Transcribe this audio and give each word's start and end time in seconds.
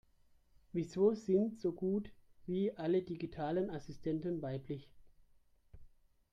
Wieso 0.73 1.13
sind 1.13 1.59
so 1.59 1.73
gut 1.73 2.09
wie 2.47 2.75
alle 2.75 3.03
digitalen 3.03 3.69
Assistenten 3.69 4.41
weiblich? 4.41 4.89